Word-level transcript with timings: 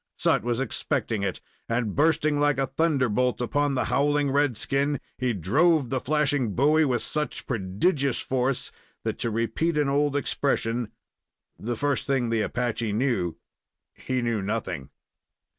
Sut 0.17 0.41
was 0.41 0.59
expecting 0.59 1.21
it, 1.21 1.41
and, 1.69 1.95
bursting 1.95 2.39
like 2.39 2.57
a 2.57 2.65
thunderbolt 2.65 3.39
upon 3.39 3.75
the 3.75 3.83
howling 3.83 4.31
red 4.31 4.57
skin, 4.57 4.99
he 5.15 5.31
drove 5.31 5.91
the 5.91 5.99
flashing 5.99 6.55
bowie 6.55 6.85
with 6.85 7.03
such 7.03 7.45
prodigious 7.45 8.19
force 8.19 8.71
that, 9.03 9.19
to 9.19 9.29
repeat 9.29 9.77
an 9.77 9.89
old 9.89 10.15
expression, 10.15 10.91
the 11.59 11.77
first 11.77 12.07
thing 12.07 12.31
the 12.31 12.41
Apache 12.41 12.93
knew, 12.93 13.35
he 13.93 14.23
knew 14.23 14.41
nothing. 14.41 14.89